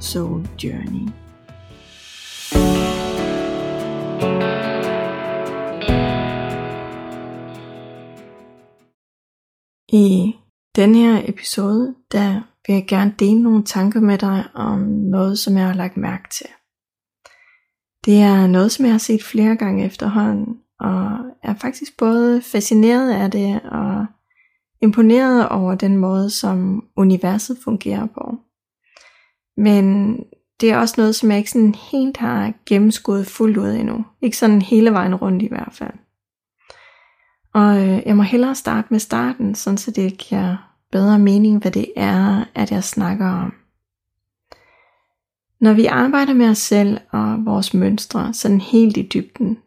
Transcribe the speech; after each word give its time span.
Soul 0.00 0.46
Journey. 0.64 1.08
I 9.92 10.34
denne 10.76 10.98
her 10.98 11.22
episode, 11.28 11.94
der 12.12 12.42
vil 12.66 12.74
jeg 12.74 12.86
gerne 12.88 13.14
dele 13.18 13.42
nogle 13.42 13.64
tanker 13.64 14.00
med 14.00 14.18
dig 14.18 14.44
om 14.54 14.78
noget, 15.10 15.38
som 15.38 15.56
jeg 15.56 15.66
har 15.66 15.74
lagt 15.74 15.96
mærke 15.96 16.28
til. 16.28 16.46
Det 18.04 18.20
er 18.20 18.46
noget, 18.46 18.72
som 18.72 18.84
jeg 18.84 18.94
har 18.94 18.98
set 18.98 19.22
flere 19.22 19.56
gange 19.56 19.84
efterhånden, 19.84 20.58
og 20.80 21.18
er 21.42 21.54
faktisk 21.54 21.98
både 21.98 22.42
fascineret 22.42 23.12
af 23.12 23.30
det 23.30 23.60
og 23.62 24.06
imponeret 24.82 25.48
over 25.48 25.74
den 25.74 25.96
måde, 25.96 26.30
som 26.30 26.84
universet 26.96 27.58
fungerer 27.64 28.06
på. 28.06 28.38
Men 29.60 30.16
det 30.60 30.70
er 30.70 30.78
også 30.78 30.94
noget, 30.98 31.14
som 31.14 31.30
jeg 31.30 31.38
ikke 31.38 31.50
sådan 31.50 31.74
helt 31.74 32.16
har 32.16 32.52
gennemskuet 32.66 33.26
fuldt 33.26 33.56
ud 33.56 33.68
endnu. 33.68 34.04
Ikke 34.22 34.36
sådan 34.36 34.62
hele 34.62 34.92
vejen 34.92 35.14
rundt 35.14 35.42
i 35.42 35.48
hvert 35.48 35.72
fald. 35.72 35.94
Og 37.54 37.88
øh, 37.88 38.02
jeg 38.06 38.16
må 38.16 38.22
hellere 38.22 38.54
starte 38.54 38.88
med 38.90 39.00
starten, 39.00 39.54
sådan 39.54 39.78
så 39.78 39.90
det 39.90 40.18
giver 40.18 40.56
bedre 40.92 41.18
mening, 41.18 41.58
hvad 41.58 41.70
det 41.70 41.86
er, 41.96 42.44
at 42.54 42.72
jeg 42.72 42.84
snakker 42.84 43.26
om. 43.26 43.54
Når 45.60 45.72
vi 45.72 45.86
arbejder 45.86 46.34
med 46.34 46.48
os 46.48 46.58
selv 46.58 46.98
og 47.10 47.44
vores 47.44 47.74
mønstre, 47.74 48.34
sådan 48.34 48.60
helt 48.60 48.96
i 48.96 49.08
dybden, 49.14 49.58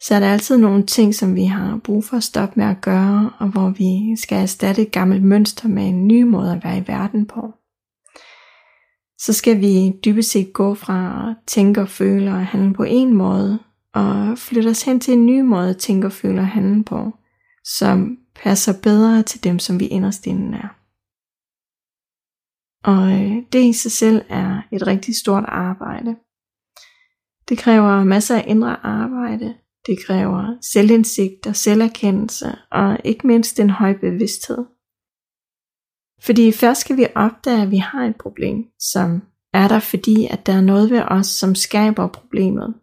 så 0.00 0.14
er 0.14 0.20
der 0.20 0.32
altid 0.32 0.58
nogle 0.58 0.86
ting, 0.86 1.14
som 1.14 1.34
vi 1.34 1.44
har 1.44 1.80
brug 1.84 2.04
for 2.04 2.16
at 2.16 2.22
stoppe 2.22 2.60
med 2.60 2.66
at 2.66 2.80
gøre, 2.80 3.30
og 3.38 3.48
hvor 3.48 3.70
vi 3.70 4.16
skal 4.16 4.42
erstatte 4.42 4.82
et 4.82 4.92
gammelt 4.92 5.22
mønster 5.22 5.68
med 5.68 5.88
en 5.88 6.06
ny 6.06 6.22
måde 6.22 6.52
at 6.52 6.64
være 6.64 6.78
i 6.78 6.84
verden 6.86 7.26
på 7.26 7.54
så 9.18 9.32
skal 9.32 9.60
vi 9.60 9.92
dybest 10.04 10.30
set 10.30 10.52
gå 10.52 10.74
fra 10.74 11.30
at 11.30 11.36
tænke 11.46 11.80
og 11.80 11.88
føle 11.88 12.30
og 12.30 12.46
handle 12.46 12.74
på 12.74 12.82
en 12.82 13.14
måde, 13.14 13.58
og 13.94 14.38
flytte 14.38 14.68
os 14.68 14.82
hen 14.82 15.00
til 15.00 15.14
en 15.14 15.26
ny 15.26 15.40
måde 15.40 15.70
at 15.70 15.76
tænke 15.76 16.06
og 16.06 16.12
føle 16.12 16.40
og 16.40 16.46
handle 16.46 16.84
på, 16.84 17.12
som 17.64 18.18
passer 18.34 18.72
bedre 18.82 19.22
til 19.22 19.44
dem, 19.44 19.58
som 19.58 19.80
vi 19.80 19.86
inderst 19.86 20.26
inden 20.26 20.54
er. 20.54 20.68
Og 22.84 23.12
øh, 23.12 23.42
det 23.52 23.64
i 23.64 23.72
sig 23.72 23.92
selv 23.92 24.24
er 24.28 24.62
et 24.72 24.86
rigtig 24.86 25.14
stort 25.16 25.44
arbejde. 25.48 26.16
Det 27.48 27.58
kræver 27.58 28.04
masser 28.04 28.36
af 28.36 28.44
indre 28.46 28.86
arbejde, 28.86 29.54
det 29.86 29.98
kræver 30.06 30.56
selvindsigt 30.72 31.46
og 31.46 31.56
selverkendelse, 31.56 32.58
og 32.70 32.98
ikke 33.04 33.26
mindst 33.26 33.60
en 33.60 33.70
høj 33.70 33.98
bevidsthed. 33.98 34.64
Fordi 36.20 36.52
først 36.52 36.80
skal 36.80 36.96
vi 36.96 37.06
opdage, 37.14 37.62
at 37.62 37.70
vi 37.70 37.76
har 37.76 38.04
et 38.04 38.16
problem, 38.16 38.64
som 38.78 39.22
er 39.54 39.68
der 39.68 39.80
fordi, 39.80 40.26
at 40.30 40.46
der 40.46 40.52
er 40.52 40.60
noget 40.60 40.90
ved 40.90 41.02
os, 41.02 41.26
som 41.26 41.54
skaber 41.54 42.06
problemet. 42.06 42.74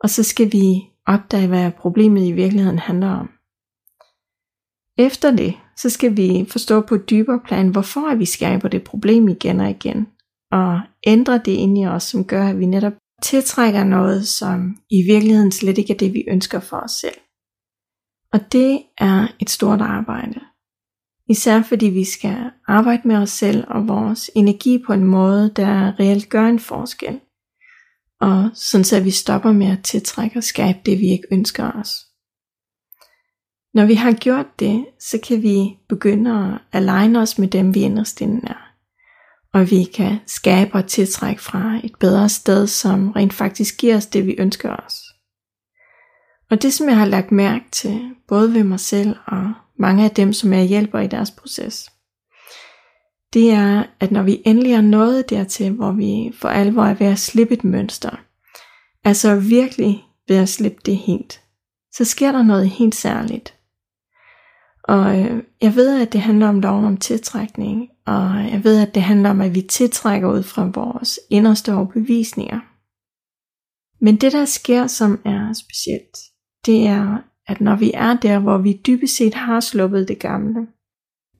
Og 0.00 0.10
så 0.10 0.22
skal 0.22 0.52
vi 0.52 0.82
opdage, 1.06 1.48
hvad 1.48 1.70
problemet 1.72 2.26
i 2.26 2.32
virkeligheden 2.32 2.78
handler 2.78 3.10
om. 3.10 3.30
Efter 4.98 5.30
det, 5.36 5.54
så 5.76 5.90
skal 5.90 6.16
vi 6.16 6.46
forstå 6.50 6.80
på 6.80 6.94
et 6.94 7.10
dybere 7.10 7.40
plan, 7.46 7.68
hvorfor 7.68 8.14
vi 8.14 8.24
skaber 8.24 8.68
det 8.68 8.84
problem 8.84 9.28
igen 9.28 9.60
og 9.60 9.70
igen, 9.70 10.06
og 10.52 10.80
ændre 11.06 11.38
det 11.38 11.52
ind 11.52 11.78
i 11.78 11.86
os, 11.86 12.02
som 12.02 12.24
gør, 12.24 12.48
at 12.48 12.58
vi 12.58 12.66
netop 12.66 12.92
tiltrækker 13.22 13.84
noget, 13.84 14.26
som 14.28 14.76
i 14.90 15.02
virkeligheden 15.06 15.52
slet 15.52 15.78
ikke 15.78 15.92
er 15.92 15.98
det, 15.98 16.14
vi 16.14 16.24
ønsker 16.28 16.60
for 16.60 16.76
os 16.76 16.90
selv. 16.90 17.18
Og 18.32 18.52
det 18.52 18.82
er 18.98 19.26
et 19.40 19.50
stort 19.50 19.80
arbejde. 19.80 20.40
Især 21.28 21.62
fordi 21.62 21.86
vi 21.86 22.04
skal 22.04 22.50
arbejde 22.68 23.08
med 23.08 23.16
os 23.16 23.30
selv 23.30 23.64
og 23.68 23.88
vores 23.88 24.30
energi 24.34 24.82
på 24.86 24.92
en 24.92 25.04
måde, 25.04 25.52
der 25.56 26.00
reelt 26.00 26.28
gør 26.28 26.46
en 26.46 26.60
forskel. 26.60 27.20
Og 28.20 28.50
sådan 28.54 28.84
så 28.84 29.00
vi 29.00 29.10
stopper 29.10 29.52
med 29.52 29.66
at 29.66 29.84
tiltrække 29.84 30.38
og 30.38 30.44
skabe 30.44 30.78
det, 30.86 30.98
vi 30.98 31.06
ikke 31.06 31.28
ønsker 31.32 31.72
os. 31.72 32.06
Når 33.74 33.86
vi 33.86 33.94
har 33.94 34.12
gjort 34.12 34.60
det, 34.60 34.86
så 35.00 35.18
kan 35.28 35.42
vi 35.42 35.78
begynde 35.88 36.30
at 36.32 36.60
aligne 36.72 37.20
os 37.20 37.38
med 37.38 37.48
dem, 37.48 37.74
vi 37.74 37.80
inderst 37.80 38.20
inden 38.20 38.46
er. 38.46 38.72
Og 39.52 39.70
vi 39.70 39.84
kan 39.84 40.18
skabe 40.26 40.74
og 40.74 40.86
tiltrække 40.86 41.42
fra 41.42 41.80
et 41.84 41.92
bedre 42.00 42.28
sted, 42.28 42.66
som 42.66 43.10
rent 43.10 43.32
faktisk 43.32 43.78
giver 43.78 43.96
os 43.96 44.06
det, 44.06 44.26
vi 44.26 44.34
ønsker 44.38 44.76
os. 44.76 44.94
Og 46.50 46.62
det, 46.62 46.72
som 46.72 46.88
jeg 46.88 46.96
har 46.96 47.06
lagt 47.06 47.32
mærke 47.32 47.64
til, 47.72 48.14
både 48.28 48.54
ved 48.54 48.64
mig 48.64 48.80
selv 48.80 49.16
og 49.26 49.52
mange 49.78 50.04
af 50.04 50.10
dem, 50.10 50.32
som 50.32 50.52
jeg 50.52 50.64
hjælper 50.64 50.98
i 50.98 51.06
deres 51.06 51.30
proces, 51.30 51.90
det 53.32 53.50
er, 53.50 53.84
at 54.00 54.10
når 54.10 54.22
vi 54.22 54.42
endelig 54.44 54.72
er 54.72 54.80
nået 54.80 55.30
dertil, 55.30 55.72
hvor 55.72 55.92
vi 55.92 56.32
for 56.34 56.48
alvor 56.48 56.84
er 56.84 56.94
ved 56.94 57.06
at 57.06 57.18
slippe 57.18 57.54
et 57.54 57.64
mønster, 57.64 58.20
altså 59.04 59.36
virkelig 59.36 60.04
ved 60.28 60.36
at 60.36 60.48
slippe 60.48 60.78
det 60.86 60.96
helt, 60.96 61.40
så 61.92 62.04
sker 62.04 62.32
der 62.32 62.42
noget 62.42 62.70
helt 62.70 62.94
særligt. 62.94 63.54
Og 64.84 65.20
øh, 65.20 65.42
jeg 65.62 65.74
ved, 65.74 66.02
at 66.02 66.12
det 66.12 66.20
handler 66.20 66.48
om 66.48 66.60
loven 66.60 66.84
om 66.84 66.96
tiltrækning, 66.96 67.88
og 68.06 68.50
jeg 68.52 68.60
ved, 68.64 68.82
at 68.82 68.94
det 68.94 69.02
handler 69.02 69.30
om, 69.30 69.40
at 69.40 69.54
vi 69.54 69.62
tiltrækker 69.62 70.32
ud 70.32 70.42
fra 70.42 70.70
vores 70.74 71.20
inderste 71.30 71.74
overbevisninger. 71.74 72.60
Men 74.04 74.16
det, 74.16 74.32
der 74.32 74.44
sker, 74.44 74.86
som 74.86 75.20
er 75.24 75.52
specielt, 75.52 76.16
det 76.66 76.86
er, 76.86 77.18
at 77.48 77.60
når 77.60 77.76
vi 77.76 77.90
er 77.94 78.16
der, 78.16 78.38
hvor 78.38 78.58
vi 78.58 78.80
dybest 78.86 79.16
set 79.16 79.34
har 79.34 79.60
sluppet 79.60 80.08
det 80.08 80.18
gamle, 80.18 80.66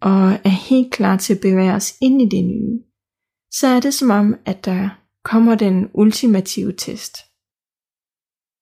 og 0.00 0.30
er 0.44 0.68
helt 0.68 0.92
klar 0.92 1.16
til 1.16 1.34
at 1.34 1.40
bevæge 1.40 1.72
os 1.72 1.94
ind 2.00 2.22
i 2.22 2.36
det 2.36 2.44
nye, 2.44 2.80
så 3.52 3.66
er 3.66 3.80
det 3.80 3.94
som 3.94 4.10
om, 4.10 4.34
at 4.44 4.64
der 4.64 4.88
kommer 5.24 5.54
den 5.54 5.88
ultimative 5.94 6.72
test. 6.72 7.16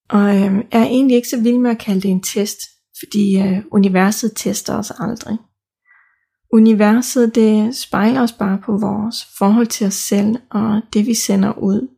Og 0.08 0.36
øh, 0.36 0.64
jeg 0.72 0.82
er 0.82 0.86
egentlig 0.86 1.16
ikke 1.16 1.28
så 1.28 1.40
vild 1.40 1.58
med 1.58 1.70
at 1.70 1.78
kalde 1.78 2.00
det 2.00 2.10
en 2.10 2.22
test, 2.22 2.58
fordi 2.98 3.38
øh, 3.38 3.58
universet 3.72 4.32
tester 4.36 4.78
os 4.78 4.92
aldrig. 4.98 5.38
Universet 6.52 7.34
det 7.34 7.76
spejler 7.76 8.22
os 8.22 8.32
bare 8.32 8.58
på 8.64 8.72
vores 8.72 9.26
forhold 9.38 9.66
til 9.66 9.86
os 9.86 9.94
selv 9.94 10.36
og 10.50 10.82
det 10.92 11.06
vi 11.06 11.14
sender 11.14 11.58
ud. 11.58 11.88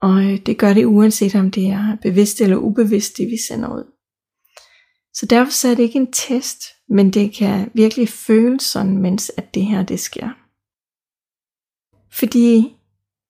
Og 0.00 0.24
øh, 0.24 0.38
det 0.46 0.58
gør 0.58 0.72
det 0.74 0.84
uanset 0.84 1.34
om 1.34 1.50
det 1.50 1.66
er 1.66 1.96
bevidst 2.02 2.40
eller 2.40 2.56
ubevidst 2.56 3.16
det 3.16 3.26
vi 3.26 3.36
sender 3.48 3.68
ud. 3.68 3.97
Så 5.18 5.26
derfor 5.26 5.68
er 5.68 5.74
det 5.74 5.82
ikke 5.82 5.98
en 5.98 6.12
test, 6.12 6.62
men 6.88 7.10
det 7.10 7.34
kan 7.34 7.70
virkelig 7.74 8.08
føles 8.08 8.62
sådan, 8.62 8.98
mens 8.98 9.32
at 9.36 9.54
det 9.54 9.66
her 9.66 9.82
det 9.82 10.00
sker. 10.00 10.28
Fordi 12.12 12.76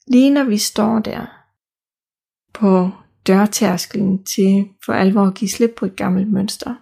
lige 0.07 0.31
når 0.31 0.45
vi 0.45 0.59
står 0.59 0.99
der 0.99 1.27
på 2.55 2.91
dørtærskelen 3.27 4.25
til 4.25 4.69
for 4.85 4.93
alvor 4.93 5.27
at 5.27 5.35
give 5.35 5.49
slip 5.49 5.75
på 5.77 5.87
et 5.87 5.97
gammelt 5.97 6.33
mønster, 6.33 6.75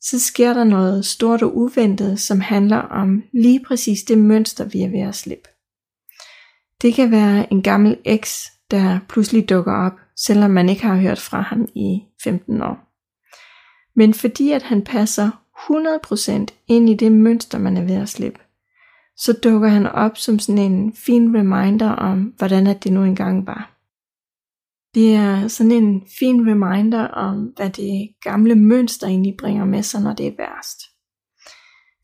så 0.00 0.20
sker 0.20 0.52
der 0.52 0.64
noget 0.64 1.06
stort 1.06 1.42
og 1.42 1.56
uventet, 1.56 2.20
som 2.20 2.40
handler 2.40 2.78
om 2.78 3.22
lige 3.32 3.64
præcis 3.64 4.02
det 4.02 4.18
mønster, 4.18 4.64
vi 4.64 4.82
er 4.82 4.90
ved 4.90 5.08
at 5.08 5.14
slippe. 5.14 5.48
Det 6.82 6.94
kan 6.94 7.10
være 7.10 7.52
en 7.52 7.62
gammel 7.62 7.98
eks, 8.04 8.46
der 8.70 9.00
pludselig 9.08 9.48
dukker 9.48 9.72
op, 9.72 9.98
selvom 10.16 10.50
man 10.50 10.68
ikke 10.68 10.82
har 10.82 10.96
hørt 10.96 11.20
fra 11.20 11.40
ham 11.40 11.68
i 11.74 12.02
15 12.24 12.62
år. 12.62 12.83
Men 13.96 14.14
fordi 14.14 14.50
at 14.50 14.62
han 14.62 14.84
passer 14.84 15.30
100% 15.56 16.64
ind 16.66 16.90
i 16.90 16.94
det 16.94 17.12
mønster, 17.12 17.58
man 17.58 17.76
er 17.76 17.84
ved 17.84 17.94
at 17.94 18.08
slippe, 18.08 18.40
så 19.16 19.32
dukker 19.32 19.68
han 19.68 19.86
op 19.86 20.16
som 20.16 20.38
sådan 20.38 20.72
en 20.72 20.92
fin 20.92 21.36
reminder 21.36 21.90
om, 21.90 22.22
hvordan 22.22 22.66
at 22.66 22.84
det 22.84 22.92
nu 22.92 23.04
engang 23.04 23.46
var. 23.46 23.70
Det 24.94 25.14
er 25.14 25.48
sådan 25.48 25.72
en 25.72 26.02
fin 26.18 26.50
reminder 26.50 27.08
om, 27.08 27.44
hvad 27.56 27.70
det 27.70 28.08
gamle 28.22 28.54
mønster 28.54 29.06
egentlig 29.06 29.34
bringer 29.38 29.64
med 29.64 29.82
sig, 29.82 30.02
når 30.02 30.12
det 30.12 30.26
er 30.26 30.36
værst. 30.38 30.80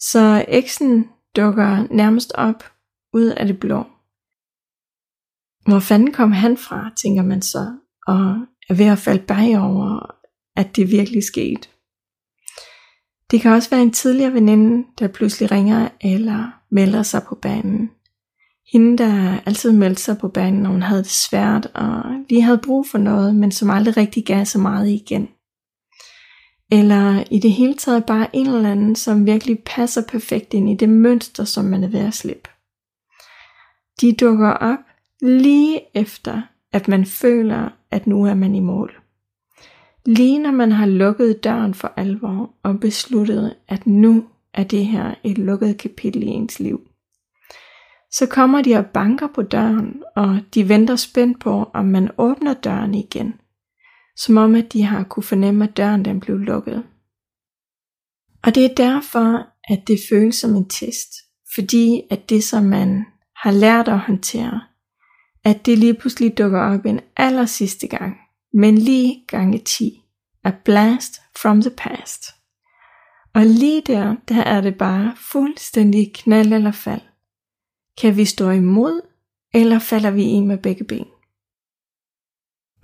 Så 0.01 0.45
eksen 0.49 1.09
dukker 1.37 1.87
nærmest 1.91 2.33
op 2.35 2.65
ud 3.13 3.25
af 3.25 3.47
det 3.47 3.61
blå. 3.61 3.85
Hvor 5.67 5.79
fanden 5.79 6.13
kom 6.13 6.33
han 6.33 6.57
fra, 6.57 6.91
tænker 6.97 7.23
man 7.23 7.43
så, 7.43 7.77
og 8.07 8.47
er 8.69 8.75
ved 8.75 8.87
at 8.87 8.99
falde 8.99 9.23
bagover, 9.27 10.17
at 10.57 10.77
det 10.77 10.91
virkelig 10.91 11.25
skete. 11.25 11.69
Det 13.31 13.41
kan 13.41 13.53
også 13.53 13.71
være 13.71 13.83
en 13.83 13.93
tidligere 13.93 14.33
veninde, 14.33 14.87
der 14.99 15.09
pludselig 15.09 15.51
ringer 15.51 15.89
eller 16.01 16.61
melder 16.71 17.03
sig 17.03 17.23
på 17.29 17.35
banen. 17.35 17.91
Hende, 18.73 18.99
der 18.99 19.39
altid 19.47 19.73
meldte 19.73 20.03
sig 20.03 20.19
på 20.19 20.29
banen, 20.29 20.63
når 20.63 20.71
hun 20.71 20.83
havde 20.83 21.03
det 21.03 21.11
svært, 21.11 21.67
og 21.75 22.03
lige 22.29 22.43
havde 22.43 22.61
brug 22.65 22.87
for 22.87 22.99
noget, 22.99 23.35
men 23.35 23.53
som 23.53 23.71
aldrig 23.71 23.97
rigtig 23.97 24.25
gav 24.25 24.45
så 24.45 24.59
meget 24.59 24.89
igen. 24.89 25.29
Eller 26.73 27.25
i 27.31 27.39
det 27.39 27.53
hele 27.53 27.75
taget 27.75 28.05
bare 28.05 28.37
en 28.37 28.47
eller 28.47 28.71
anden, 28.71 28.97
som 28.97 29.27
virkelig 29.27 29.59
passer 29.67 30.03
perfekt 30.09 30.55
ind 30.55 30.71
i 30.71 30.75
det 30.75 30.89
mønster, 30.89 31.45
som 31.45 31.65
man 31.65 31.85
er 31.85 31.89
ved 31.89 32.01
at 32.01 32.15
slippe. 32.15 32.51
De 34.01 34.13
dukker 34.13 34.51
op 34.51 34.79
lige 35.23 35.81
efter, 35.95 36.43
at 36.73 36.89
man 36.89 37.07
føler, 37.07 37.69
at 37.91 38.07
nu 38.07 38.25
er 38.25 38.35
man 38.35 38.55
i 38.55 38.61
mål. 38.61 39.00
Lige 40.07 40.39
når 40.39 40.51
man 40.51 40.73
har 40.73 40.87
lukket 40.87 41.45
døren 41.45 41.75
for 41.75 41.93
alvor 41.97 42.55
og 42.63 42.81
besluttet, 42.81 43.57
at 43.69 43.87
nu 43.87 44.25
er 44.55 44.65
det 44.65 44.87
her 44.87 45.15
et 45.25 45.39
lukket 45.39 45.79
kapitel 45.79 46.23
i 46.23 46.27
ens 46.27 46.61
liv. 46.61 46.81
Så 48.13 48.27
kommer 48.27 48.63
de 48.63 48.75
og 48.75 48.87
banker 48.87 49.27
på 49.35 49.43
døren, 49.43 50.03
og 50.17 50.41
de 50.55 50.69
venter 50.69 50.97
spændt 50.97 51.41
på, 51.41 51.71
om 51.75 51.85
man 51.85 52.11
åbner 52.19 52.55
døren 52.55 52.95
igen. 52.95 53.35
Som 54.17 54.37
om, 54.37 54.55
at 54.55 54.73
de 54.73 54.83
har 54.83 55.05
kunne 55.05 55.23
fornemme, 55.23 55.65
at 55.65 55.77
døren 55.77 56.05
den 56.05 56.21
blev 56.21 56.39
lukket. 56.39 56.83
Og 58.43 58.55
det 58.55 58.65
er 58.65 58.75
derfor, 58.75 59.47
at 59.73 59.83
det 59.87 60.01
føles 60.11 60.35
som 60.35 60.57
en 60.57 60.69
test. 60.69 61.09
Fordi 61.55 62.03
at 62.11 62.31
det, 62.31 62.45
som 62.45 62.65
man 62.65 63.07
har 63.37 63.51
lært 63.51 63.89
at 63.89 63.99
håndtere, 63.99 64.61
at 65.45 65.67
det 65.67 65.79
lige 65.79 65.95
pludselig 65.95 66.39
dukker 66.39 66.61
op 66.61 66.87
en 66.87 67.01
aller 67.17 67.47
sidste 67.47 67.87
gang, 67.87 68.17
men 68.53 68.79
lige 68.79 69.25
gange 69.29 69.59
10, 69.59 70.03
a 70.45 70.51
blast 70.65 71.21
from 71.37 71.61
the 71.61 71.71
past. 71.71 72.25
Og 73.35 73.47
lige 73.47 73.81
der, 73.81 74.17
der 74.29 74.43
er 74.43 74.61
det 74.61 74.79
bare 74.79 75.17
fuldstændig 75.17 76.13
knald 76.15 76.53
eller 76.53 76.73
fald. 76.73 77.01
Kan 78.01 78.17
vi 78.17 78.25
stå 78.25 78.51
imod, 78.51 79.01
eller 79.55 79.79
falder 79.79 80.11
vi 80.11 80.25
i 80.25 80.41
med 80.41 80.59
begge 80.59 80.85
ben? 80.85 81.07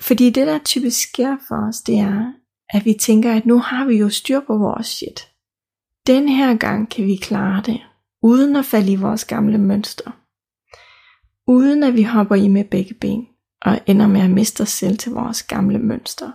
Fordi 0.00 0.30
det 0.30 0.46
der 0.46 0.58
typisk 0.64 1.08
sker 1.08 1.36
for 1.48 1.68
os, 1.68 1.80
det 1.80 1.98
er, 1.98 2.32
at 2.68 2.84
vi 2.84 2.94
tænker, 2.94 3.32
at 3.32 3.46
nu 3.46 3.58
har 3.58 3.86
vi 3.86 3.96
jo 3.96 4.08
styr 4.08 4.40
på 4.40 4.58
vores 4.58 4.86
shit. 4.86 5.28
Den 6.06 6.28
her 6.28 6.56
gang 6.56 6.90
kan 6.90 7.06
vi 7.06 7.16
klare 7.16 7.62
det, 7.62 7.80
uden 8.22 8.56
at 8.56 8.64
falde 8.64 8.92
i 8.92 8.96
vores 8.96 9.24
gamle 9.24 9.58
mønster. 9.58 10.10
Uden 11.46 11.82
at 11.82 11.94
vi 11.94 12.02
hopper 12.02 12.34
i 12.34 12.48
med 12.48 12.64
begge 12.64 12.94
ben, 12.94 13.26
og 13.66 13.80
ender 13.86 14.06
med 14.06 14.20
at 14.20 14.30
miste 14.30 14.60
os 14.60 14.68
selv 14.68 14.98
til 14.98 15.12
vores 15.12 15.42
gamle 15.42 15.78
mønster. 15.78 16.32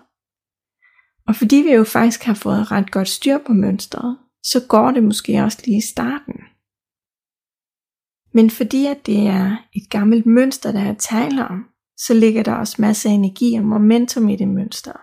Og 1.28 1.36
fordi 1.36 1.56
vi 1.56 1.74
jo 1.74 1.84
faktisk 1.84 2.24
har 2.24 2.34
fået 2.34 2.72
ret 2.72 2.92
godt 2.92 3.08
styr 3.08 3.38
på 3.48 3.54
mønstret, 3.54 4.18
så 4.44 4.66
går 4.70 4.92
det 4.92 5.04
måske 5.04 5.44
også 5.44 5.62
lige 5.66 5.78
i 5.78 5.82
starten. 5.82 6.36
Men 8.34 8.50
fordi 8.50 8.86
at 8.86 9.06
det 9.06 9.28
er 9.28 9.58
et 9.74 9.90
gammelt 9.90 10.26
mønster, 10.26 10.72
der 10.72 10.82
er 10.82 10.94
tale 10.94 11.48
om, 11.48 11.66
så 11.98 12.14
ligger 12.14 12.44
der 12.44 12.54
også 12.54 12.76
masser 12.80 13.10
af 13.10 13.14
energi 13.14 13.56
og 13.56 13.64
momentum 13.64 14.30
i 14.30 14.36
det 14.36 14.48
mønster. 14.48 14.94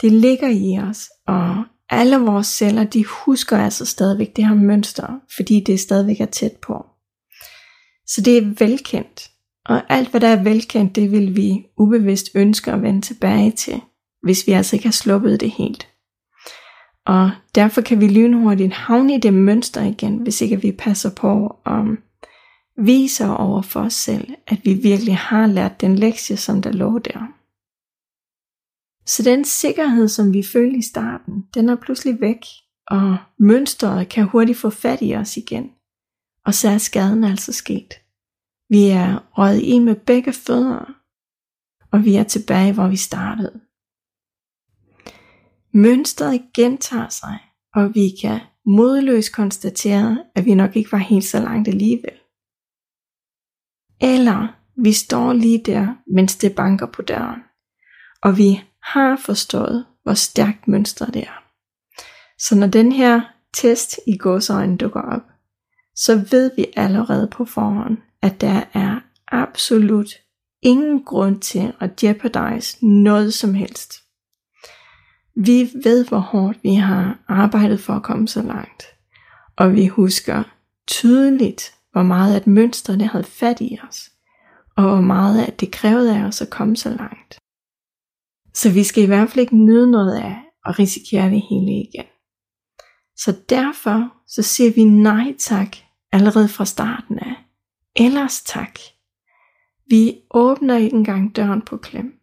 Det 0.00 0.12
ligger 0.12 0.48
i 0.48 0.88
os, 0.88 1.10
og 1.26 1.64
alle 1.90 2.16
vores 2.16 2.46
celler, 2.46 2.84
de 2.84 3.04
husker 3.04 3.58
altså 3.58 3.86
stadigvæk 3.86 4.36
det 4.36 4.46
her 4.46 4.54
mønster, 4.54 5.20
fordi 5.36 5.60
det 5.60 5.80
stadigvæk 5.80 6.20
er 6.20 6.26
tæt 6.26 6.56
på. 6.62 6.86
Så 8.06 8.20
det 8.20 8.38
er 8.38 8.54
velkendt, 8.58 9.33
og 9.66 9.82
alt 9.88 10.10
hvad 10.10 10.20
der 10.20 10.28
er 10.28 10.42
velkendt, 10.42 10.96
det 10.96 11.12
vil 11.12 11.36
vi 11.36 11.66
ubevidst 11.76 12.30
ønske 12.34 12.72
at 12.72 12.82
vende 12.82 13.00
tilbage 13.00 13.50
til, 13.50 13.80
hvis 14.22 14.46
vi 14.46 14.52
altså 14.52 14.76
ikke 14.76 14.86
har 14.86 14.92
sluppet 14.92 15.40
det 15.40 15.50
helt. 15.50 15.88
Og 17.06 17.30
derfor 17.54 17.80
kan 17.80 18.00
vi 18.00 18.08
lynhurtigt 18.08 18.72
havne 18.72 19.14
i 19.14 19.20
det 19.20 19.34
mønster 19.34 19.82
igen, 19.82 20.16
hvis 20.16 20.40
ikke 20.40 20.60
vi 20.60 20.72
passer 20.72 21.10
på 21.14 21.56
om 21.64 21.98
viser 22.76 23.28
over 23.28 23.62
for 23.62 23.80
os 23.80 23.94
selv, 23.94 24.34
at 24.46 24.60
vi 24.64 24.74
virkelig 24.74 25.16
har 25.16 25.46
lært 25.46 25.80
den 25.80 25.96
lektie, 25.96 26.36
som 26.36 26.62
der 26.62 26.72
lå 26.72 26.98
der. 26.98 27.26
Så 29.06 29.22
den 29.22 29.44
sikkerhed, 29.44 30.08
som 30.08 30.32
vi 30.32 30.42
følte 30.52 30.78
i 30.78 30.82
starten, 30.82 31.44
den 31.54 31.68
er 31.68 31.76
pludselig 31.76 32.20
væk, 32.20 32.38
og 32.86 33.16
mønstret 33.38 34.08
kan 34.08 34.24
hurtigt 34.24 34.58
få 34.58 34.70
fat 34.70 34.98
i 35.02 35.14
os 35.16 35.36
igen. 35.36 35.70
Og 36.44 36.54
så 36.54 36.68
er 36.68 36.78
skaden 36.78 37.24
altså 37.24 37.52
sket. 37.52 37.94
Vi 38.68 38.86
er 38.86 39.38
røget 39.38 39.62
i 39.62 39.78
med 39.78 39.96
begge 39.96 40.32
fødder, 40.32 40.94
og 41.92 42.04
vi 42.04 42.14
er 42.16 42.24
tilbage, 42.24 42.72
hvor 42.72 42.88
vi 42.88 42.96
startede. 42.96 43.60
Mønstret 45.72 46.42
gentager 46.54 47.08
sig, 47.08 47.38
og 47.74 47.94
vi 47.94 48.08
kan 48.22 48.40
modløst 48.66 49.34
konstatere, 49.34 50.24
at 50.34 50.44
vi 50.44 50.54
nok 50.54 50.76
ikke 50.76 50.92
var 50.92 50.98
helt 50.98 51.24
så 51.24 51.40
langt 51.40 51.68
alligevel. 51.68 52.18
Eller 54.00 54.48
vi 54.82 54.92
står 54.92 55.32
lige 55.32 55.62
der, 55.66 55.94
mens 56.06 56.36
det 56.36 56.54
banker 56.54 56.86
på 56.86 57.02
døren, 57.02 57.40
og 58.22 58.38
vi 58.38 58.60
har 58.82 59.16
forstået, 59.16 59.86
hvor 60.02 60.14
stærkt 60.14 60.68
mønster 60.68 61.06
det 61.06 61.22
er. 61.22 61.44
Så 62.38 62.56
når 62.56 62.66
den 62.66 62.92
her 62.92 63.20
test 63.54 63.98
i 64.06 64.16
gåsøjne 64.16 64.76
dukker 64.76 65.00
op, 65.00 65.22
så 65.96 66.26
ved 66.30 66.50
vi 66.56 66.66
allerede 66.76 67.28
på 67.32 67.44
forhånd, 67.44 67.98
at 68.24 68.40
der 68.40 68.64
er 68.72 69.00
absolut 69.28 70.08
ingen 70.62 71.04
grund 71.04 71.40
til 71.40 71.72
at 71.80 72.02
jeopardize 72.02 72.86
noget 72.86 73.34
som 73.34 73.54
helst. 73.54 73.92
Vi 75.36 75.70
ved, 75.84 76.06
hvor 76.08 76.18
hårdt 76.18 76.58
vi 76.62 76.74
har 76.74 77.18
arbejdet 77.28 77.80
for 77.80 77.92
at 77.92 78.02
komme 78.02 78.28
så 78.28 78.42
langt. 78.42 78.84
Og 79.56 79.74
vi 79.74 79.86
husker 79.86 80.42
tydeligt, 80.86 81.74
hvor 81.92 82.02
meget 82.02 82.36
at 82.36 82.46
mønstrene 82.46 83.06
havde 83.06 83.24
fat 83.24 83.60
i 83.60 83.78
os. 83.88 84.10
Og 84.76 84.82
hvor 84.82 85.00
meget 85.00 85.44
at 85.44 85.60
det 85.60 85.70
krævede 85.70 86.16
af 86.18 86.24
os 86.24 86.42
at 86.42 86.50
komme 86.50 86.76
så 86.76 86.88
langt. 86.88 87.38
Så 88.54 88.70
vi 88.70 88.84
skal 88.84 89.02
i 89.02 89.06
hvert 89.06 89.30
fald 89.30 89.40
ikke 89.40 89.56
nyde 89.56 89.90
noget 89.90 90.14
af 90.16 90.36
at 90.66 90.78
risikere 90.78 91.30
det 91.30 91.42
hele 91.50 91.72
igen. 91.72 92.06
Så 93.16 93.36
derfor 93.48 94.12
så 94.26 94.42
siger 94.42 94.72
vi 94.72 94.84
nej 94.84 95.34
tak 95.38 95.76
allerede 96.12 96.48
fra 96.48 96.64
starten 96.64 97.18
af. 97.18 97.43
Ellers 97.96 98.42
tak. 98.42 98.78
Vi 99.86 100.20
åbner 100.30 100.76
ikke 100.76 100.96
engang 100.96 101.36
døren 101.36 101.62
på 101.62 101.76
klem. 101.76 102.20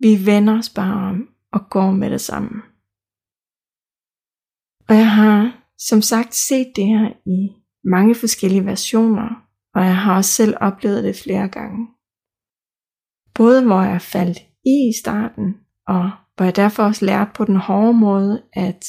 Vi 0.00 0.26
vender 0.26 0.58
os 0.58 0.70
bare 0.70 1.10
om 1.10 1.28
og 1.52 1.60
går 1.70 1.90
med 1.90 2.10
det 2.10 2.20
samme. 2.20 2.62
Og 4.88 4.96
jeg 4.96 5.10
har 5.10 5.64
som 5.78 6.02
sagt 6.02 6.34
set 6.34 6.72
det 6.76 6.86
her 6.86 7.12
i 7.26 7.62
mange 7.84 8.14
forskellige 8.14 8.66
versioner, 8.66 9.28
og 9.74 9.84
jeg 9.84 9.96
har 9.96 10.16
også 10.16 10.30
selv 10.30 10.54
oplevet 10.60 11.04
det 11.04 11.16
flere 11.16 11.48
gange. 11.48 11.88
Både 13.34 13.66
hvor 13.66 13.82
jeg 13.82 14.02
faldt 14.02 14.38
i 14.64 14.88
i 14.90 14.92
starten, 15.00 15.54
og 15.86 16.10
hvor 16.36 16.44
jeg 16.44 16.56
derfor 16.56 16.82
også 16.82 17.04
lærte 17.04 17.30
på 17.34 17.44
den 17.44 17.56
hårde 17.56 17.94
måde, 17.94 18.42
at 18.52 18.84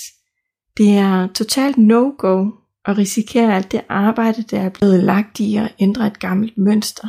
det 0.77 0.97
er 0.97 1.27
totalt 1.27 1.77
no-go 1.77 2.51
og 2.85 2.97
risikere 2.97 3.55
alt 3.55 3.71
det 3.71 3.85
arbejde, 3.89 4.43
der 4.43 4.61
er 4.61 4.69
blevet 4.69 5.03
lagt 5.03 5.39
i 5.39 5.55
at 5.55 5.75
ændre 5.79 6.07
et 6.07 6.19
gammelt 6.19 6.57
mønster. 6.57 7.07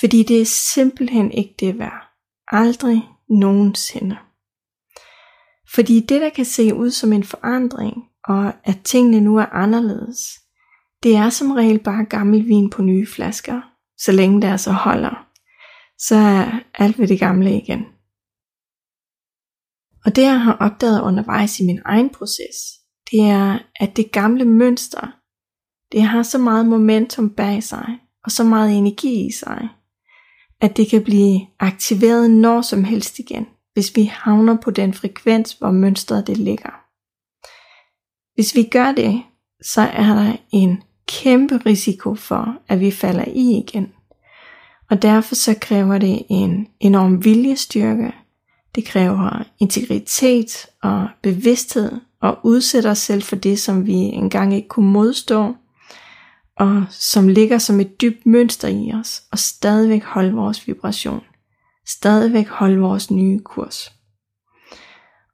Fordi 0.00 0.22
det 0.22 0.40
er 0.40 0.46
simpelthen 0.74 1.32
ikke 1.32 1.54
det 1.60 1.78
værd. 1.78 2.08
Aldrig 2.48 3.02
nogensinde. 3.28 4.16
Fordi 5.74 6.00
det, 6.00 6.20
der 6.20 6.28
kan 6.28 6.44
se 6.44 6.74
ud 6.74 6.90
som 6.90 7.12
en 7.12 7.24
forandring, 7.24 7.94
og 8.24 8.52
at 8.64 8.78
tingene 8.84 9.20
nu 9.20 9.36
er 9.36 9.46
anderledes, 9.46 10.18
det 11.02 11.16
er 11.16 11.30
som 11.30 11.50
regel 11.50 11.78
bare 11.78 12.04
gammel 12.04 12.46
vin 12.46 12.70
på 12.70 12.82
nye 12.82 13.06
flasker, 13.06 13.60
så 13.98 14.12
længe 14.12 14.42
der 14.42 14.56
så 14.56 14.72
holder. 14.72 15.28
Så 15.98 16.14
er 16.14 16.60
alt 16.74 16.98
ved 16.98 17.08
det 17.08 17.20
gamle 17.20 17.56
igen. 17.56 17.84
Og 20.04 20.16
det 20.16 20.22
jeg 20.22 20.40
har 20.40 20.52
opdaget 20.52 21.02
undervejs 21.02 21.60
i 21.60 21.66
min 21.66 21.80
egen 21.84 22.10
proces, 22.10 22.81
det 23.12 23.20
er, 23.20 23.58
at 23.76 23.96
det 23.96 24.12
gamle 24.12 24.44
mønster, 24.44 25.06
det 25.92 26.02
har 26.02 26.22
så 26.22 26.38
meget 26.38 26.66
momentum 26.66 27.30
bag 27.30 27.62
sig, 27.62 27.98
og 28.24 28.30
så 28.30 28.44
meget 28.44 28.78
energi 28.78 29.26
i 29.26 29.32
sig, 29.32 29.68
at 30.60 30.76
det 30.76 30.90
kan 30.90 31.04
blive 31.04 31.40
aktiveret 31.58 32.30
når 32.30 32.62
som 32.62 32.84
helst 32.84 33.18
igen, 33.18 33.46
hvis 33.72 33.96
vi 33.96 34.04
havner 34.04 34.56
på 34.56 34.70
den 34.70 34.94
frekvens, 34.94 35.52
hvor 35.52 35.70
mønstret 35.70 36.26
det 36.26 36.38
ligger. 36.38 36.70
Hvis 38.34 38.54
vi 38.54 38.62
gør 38.62 38.92
det, 38.92 39.22
så 39.62 39.80
er 39.80 40.14
der 40.14 40.36
en 40.52 40.82
kæmpe 41.08 41.56
risiko 41.56 42.14
for, 42.14 42.58
at 42.68 42.80
vi 42.80 42.90
falder 42.90 43.24
i 43.24 43.58
igen. 43.58 43.92
Og 44.90 45.02
derfor 45.02 45.34
så 45.34 45.54
kræver 45.60 45.98
det 45.98 46.22
en 46.30 46.68
enorm 46.80 47.24
viljestyrke, 47.24 48.12
det 48.74 48.84
kræver 48.84 49.44
integritet 49.58 50.66
og 50.82 51.08
bevidsthed 51.22 52.00
og 52.22 52.38
udsætte 52.42 52.86
os 52.90 52.98
selv 52.98 53.22
for 53.22 53.36
det, 53.36 53.58
som 53.58 53.86
vi 53.86 53.92
engang 53.92 54.54
ikke 54.54 54.68
kunne 54.68 54.90
modstå, 54.90 55.54
og 56.56 56.84
som 56.90 57.28
ligger 57.28 57.58
som 57.58 57.80
et 57.80 58.00
dybt 58.00 58.26
mønster 58.26 58.68
i 58.68 58.92
os, 59.00 59.22
og 59.32 59.38
stadigvæk 59.38 60.04
holde 60.04 60.32
vores 60.32 60.66
vibration. 60.68 61.20
Stadigvæk 61.86 62.48
holde 62.48 62.78
vores 62.78 63.10
nye 63.10 63.38
kurs. 63.38 63.92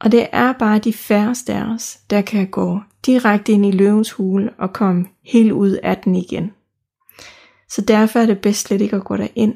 Og 0.01 0.13
det 0.13 0.27
er 0.33 0.53
bare 0.53 0.79
de 0.79 0.93
færreste 0.93 1.55
af 1.55 1.75
os, 1.75 1.99
der 2.11 2.23
kan 2.23 2.47
gå 2.47 2.81
direkte 3.07 3.53
ind 3.53 3.67
i 3.67 3.71
løvens 3.71 4.13
hule 4.13 4.53
og 4.59 4.73
komme 4.73 5.07
helt 5.25 5.53
ud 5.53 5.71
af 5.83 5.97
den 5.97 6.15
igen. 6.15 6.53
Så 7.69 7.81
derfor 7.81 8.19
er 8.19 8.27
det 8.27 8.41
bedst 8.41 8.67
slet 8.67 8.81
ikke 8.81 8.97
at 8.97 9.05
gå 9.05 9.17
derind. 9.17 9.55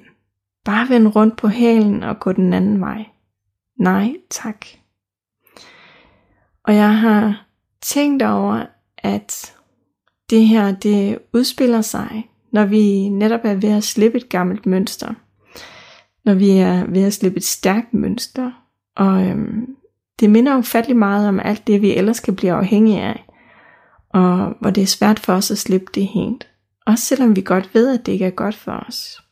Bare 0.65 0.89
vende 0.89 1.11
rundt 1.11 1.37
på 1.37 1.49
hælen 1.49 2.03
og 2.03 2.21
gå 2.21 2.33
den 2.33 2.53
anden 2.53 2.81
vej. 2.81 3.05
Nej, 3.79 4.15
tak. 4.31 4.67
Og 6.65 6.75
jeg 6.75 6.99
har 6.99 7.47
tænkt 7.83 8.23
over, 8.23 8.67
at 8.99 9.55
det 10.31 10.47
her, 10.47 10.73
det 10.73 11.19
udspiller 11.33 11.81
sig, 11.81 12.31
når 12.53 12.65
vi 12.65 13.09
netop 13.09 13.41
er 13.45 13.55
ved 13.55 13.69
at 13.69 13.85
slippe 13.85 14.19
et 14.19 14.29
gammelt 14.29 14.67
mønster. 14.67 15.15
Når 16.25 16.35
vi 16.35 16.51
er 16.51 16.87
ved 16.87 17.03
at 17.03 17.13
slippe 17.13 17.37
et 17.37 17.45
stærkt 17.45 17.95
mønster. 17.95 18.51
Og 18.97 19.27
øhm, 19.27 19.77
det 20.21 20.31
minder 20.31 20.59
ufattelig 20.59 20.97
meget 20.97 21.29
om 21.29 21.41
alt 21.41 21.67
det, 21.67 21.83
vi 21.83 21.97
ellers 21.97 22.21
kan 22.21 22.37
blive 22.37 22.53
afhængige 22.53 23.01
af. 23.01 23.25
Og 24.11 24.55
hvor 24.61 24.71
det 24.71 24.83
er 24.83 24.87
svært 24.87 25.19
for 25.19 25.33
os 25.33 25.51
at 25.51 25.59
slippe 25.59 25.87
det 25.95 26.07
helt. 26.07 26.49
Også 26.87 27.05
selvom 27.05 27.37
vi 27.37 27.41
godt 27.41 27.75
ved, 27.75 27.99
at 27.99 28.07
det 28.07 28.13
ikke 28.13 28.25
er 28.25 28.31
godt 28.31 28.55
for 28.55 28.85
os. 28.89 29.23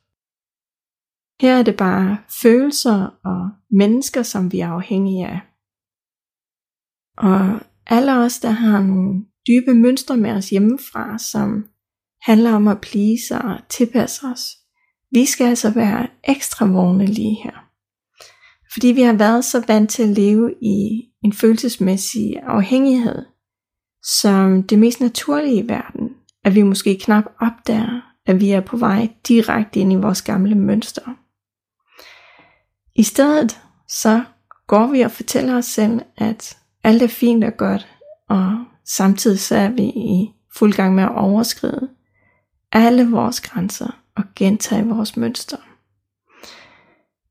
Her 1.40 1.58
er 1.58 1.62
det 1.62 1.76
bare 1.76 2.18
følelser 2.42 3.06
og 3.24 3.50
mennesker, 3.70 4.22
som 4.22 4.52
vi 4.52 4.60
er 4.60 4.68
afhængige 4.68 5.26
af. 5.26 5.40
Og 7.20 7.60
alle 7.86 8.16
os, 8.16 8.38
der 8.38 8.50
har 8.50 8.82
nogle 8.82 9.24
dybe 9.48 9.74
mønstre 9.74 10.16
med 10.16 10.30
os 10.30 10.50
hjemmefra, 10.50 11.18
som 11.18 11.64
handler 12.22 12.52
om 12.52 12.68
at 12.68 12.80
please 12.80 13.38
og 13.38 13.58
tilpasse 13.68 14.26
os, 14.26 14.56
vi 15.12 15.26
skal 15.26 15.46
altså 15.46 15.70
være 15.70 16.08
ekstra 16.28 16.66
vågne 16.66 17.06
lige 17.06 17.42
her. 17.44 17.70
Fordi 18.72 18.88
vi 18.88 19.02
har 19.02 19.12
været 19.12 19.44
så 19.44 19.64
vant 19.66 19.90
til 19.90 20.02
at 20.02 20.08
leve 20.08 20.54
i 20.62 21.02
en 21.24 21.32
følelsesmæssig 21.32 22.36
afhængighed, 22.42 23.24
som 24.20 24.62
det 24.62 24.78
mest 24.78 25.00
naturlige 25.00 25.64
i 25.64 25.68
verden, 25.68 26.08
at 26.44 26.54
vi 26.54 26.62
måske 26.62 26.98
knap 26.98 27.24
opdager, 27.40 28.00
at 28.26 28.40
vi 28.40 28.50
er 28.50 28.60
på 28.60 28.76
vej 28.76 29.08
direkte 29.28 29.80
ind 29.80 29.92
i 29.92 29.96
vores 29.96 30.22
gamle 30.22 30.54
mønster. 30.54 31.16
I 32.94 33.02
stedet 33.02 33.60
så 33.88 34.24
går 34.66 34.86
vi 34.86 35.00
og 35.00 35.10
fortæller 35.10 35.56
os 35.56 35.64
selv, 35.64 36.00
at 36.16 36.59
alt 36.84 37.02
er 37.02 37.08
fint 37.08 37.44
og 37.44 37.56
godt, 37.56 37.88
og 38.28 38.64
samtidig 38.84 39.40
så 39.40 39.56
er 39.56 39.68
vi 39.68 39.82
i 39.82 40.30
fuld 40.54 40.72
gang 40.72 40.94
med 40.94 41.02
at 41.02 41.14
overskride 41.14 41.88
alle 42.72 43.10
vores 43.10 43.40
grænser 43.40 44.00
og 44.16 44.24
gentage 44.36 44.86
vores 44.86 45.16
mønster. 45.16 45.56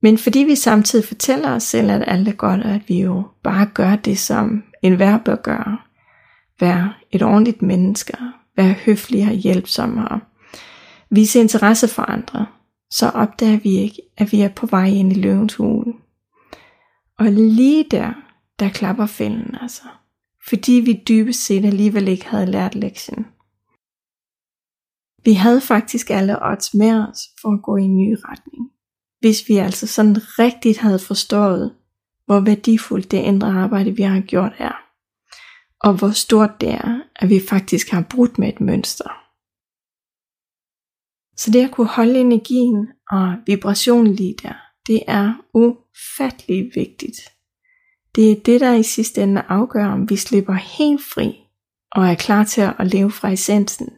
Men 0.01 0.17
fordi 0.17 0.39
vi 0.39 0.55
samtidig 0.55 1.05
fortæller 1.05 1.55
os 1.55 1.63
selv, 1.63 1.91
at 1.91 2.03
alt 2.07 2.27
er 2.27 2.33
godt, 2.33 2.61
og 2.61 2.71
at 2.71 2.81
vi 2.89 3.01
jo 3.01 3.23
bare 3.43 3.65
gør 3.65 3.95
det, 3.95 4.17
som 4.17 4.63
en 4.81 4.97
bør 4.97 5.35
gøre, 5.35 5.77
være 6.59 6.93
et 7.11 7.21
ordentligt 7.21 7.61
menneske, 7.61 8.17
være 8.57 8.73
høflig 8.73 9.27
og 9.27 9.33
hjælpsom 9.33 9.97
og 9.97 10.19
vise 11.09 11.39
interesse 11.39 11.87
for 11.87 12.01
andre, 12.01 12.45
så 12.91 13.09
opdager 13.09 13.59
vi 13.59 13.69
ikke, 13.69 14.01
at 14.17 14.31
vi 14.31 14.41
er 14.41 14.49
på 14.49 14.65
vej 14.65 14.85
ind 14.85 15.11
i 15.11 15.21
løvens 15.21 15.55
hule. 15.55 15.93
Og 17.19 17.25
lige 17.25 17.85
der, 17.91 18.13
der 18.59 18.69
klapper 18.69 19.05
fælden 19.05 19.55
altså. 19.61 19.83
Fordi 20.49 20.71
vi 20.71 21.03
dybest 21.07 21.45
set 21.45 21.65
alligevel 21.65 22.07
ikke 22.07 22.25
havde 22.25 22.51
lært 22.51 22.75
lektien. 22.75 23.25
Vi 25.23 25.33
havde 25.33 25.61
faktisk 25.61 26.09
alle 26.09 26.45
odds 26.51 26.73
med 26.73 27.07
os 27.07 27.19
for 27.41 27.53
at 27.53 27.63
gå 27.63 27.77
i 27.77 27.81
en 27.81 27.97
ny 27.97 28.15
retning. 28.29 28.71
Hvis 29.19 29.49
vi 29.49 29.57
altså 29.57 29.87
sådan 29.87 30.17
rigtigt 30.39 30.77
havde 30.77 30.99
forstået, 30.99 31.75
hvor 32.25 32.39
værdifuldt 32.39 33.11
det 33.11 33.17
indre 33.17 33.47
arbejde, 33.47 33.95
vi 33.95 34.01
har 34.01 34.21
gjort 34.21 34.53
er. 34.57 34.75
Og 35.81 35.93
hvor 35.97 36.11
stort 36.11 36.61
det 36.61 36.69
er, 36.69 37.01
at 37.15 37.29
vi 37.29 37.41
faktisk 37.49 37.89
har 37.89 38.07
brudt 38.09 38.37
med 38.37 38.49
et 38.49 38.61
mønster. 38.61 39.09
Så 41.37 41.51
det 41.51 41.65
at 41.65 41.71
kunne 41.71 41.87
holde 41.87 42.19
energien 42.19 42.87
og 43.11 43.35
vibrationen 43.45 44.13
lige 44.13 44.35
der, 44.43 44.53
det 44.87 45.03
er 45.07 45.33
ufattelig 45.53 46.71
vigtigt. 46.75 47.17
Det 48.19 48.31
er 48.31 48.43
det, 48.45 48.61
der 48.61 48.73
i 48.73 48.83
sidste 48.83 49.23
ende 49.23 49.41
afgør, 49.41 49.85
om 49.85 50.09
vi 50.09 50.15
slipper 50.15 50.53
helt 50.53 51.03
fri 51.03 51.43
og 51.91 52.07
er 52.07 52.15
klar 52.15 52.43
til 52.43 52.61
at 52.61 52.87
leve 52.87 53.11
fra 53.11 53.29
essensen, 53.31 53.89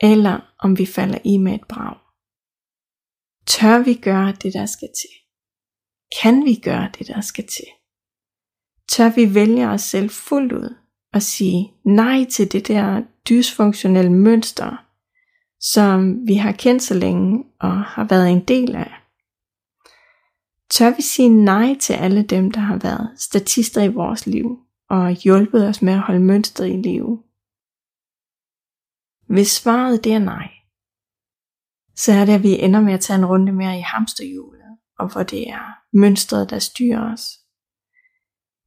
eller 0.00 0.54
om 0.58 0.78
vi 0.78 0.86
falder 0.86 1.18
i 1.24 1.36
med 1.36 1.54
et 1.54 1.64
brag. 1.68 1.96
Tør 3.46 3.84
vi 3.84 3.94
gøre 3.94 4.32
det, 4.42 4.52
der 4.52 4.66
skal 4.66 4.88
til? 4.88 5.10
Kan 6.22 6.44
vi 6.44 6.54
gøre 6.54 6.90
det, 6.98 7.06
der 7.06 7.20
skal 7.20 7.46
til? 7.46 7.64
Tør 8.92 9.10
vi 9.14 9.34
vælge 9.34 9.68
os 9.68 9.82
selv 9.82 10.10
fuldt 10.10 10.52
ud 10.52 10.74
og 11.12 11.22
sige 11.22 11.72
nej 11.84 12.24
til 12.24 12.52
det 12.52 12.68
der 12.68 13.02
dysfunktionelle 13.28 14.12
mønster, 14.12 14.84
som 15.60 16.26
vi 16.26 16.34
har 16.34 16.52
kendt 16.52 16.82
så 16.82 16.94
længe 16.94 17.44
og 17.60 17.82
har 17.82 18.04
været 18.04 18.30
en 18.30 18.44
del 18.44 18.76
af? 18.76 19.01
Tør 20.72 20.96
vi 20.96 21.02
sige 21.02 21.28
nej 21.28 21.76
til 21.80 21.92
alle 21.92 22.22
dem, 22.22 22.50
der 22.50 22.60
har 22.60 22.76
været 22.76 23.10
statister 23.16 23.82
i 23.82 23.92
vores 23.92 24.26
liv 24.26 24.58
og 24.90 25.10
hjulpet 25.10 25.68
os 25.68 25.82
med 25.82 25.92
at 25.92 26.00
holde 26.00 26.20
mønstret 26.20 26.68
i 26.68 26.76
live? 26.76 27.22
Hvis 29.34 29.50
svaret 29.50 30.04
det 30.04 30.12
er 30.12 30.18
nej, 30.18 30.48
så 31.96 32.12
er 32.12 32.24
det, 32.24 32.32
at 32.32 32.42
vi 32.42 32.60
ender 32.60 32.80
med 32.80 32.92
at 32.92 33.00
tage 33.00 33.18
en 33.18 33.26
runde 33.26 33.52
mere 33.52 33.78
i 33.78 33.80
hamsterhjulet, 33.80 34.78
og 34.98 35.12
hvor 35.12 35.22
det 35.22 35.48
er 35.48 35.96
mønstret, 35.96 36.50
der 36.50 36.58
styrer 36.58 37.12
os. 37.12 37.24